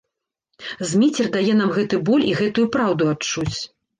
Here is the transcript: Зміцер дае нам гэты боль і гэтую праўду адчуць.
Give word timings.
Зміцер 0.91 1.27
дае 1.35 1.51
нам 1.59 1.69
гэты 1.77 1.99
боль 2.09 2.25
і 2.31 2.33
гэтую 2.41 2.65
праўду 2.79 3.13
адчуць. 3.15 3.57